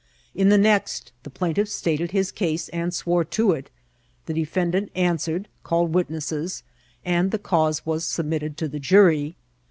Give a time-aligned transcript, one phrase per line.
[0.33, 3.69] In the next, the plain* tiff stated his case, and swore to it;
[4.25, 6.63] the defendant an swered, called witnesses,
[7.05, 9.35] and the cause was submitted to the jury.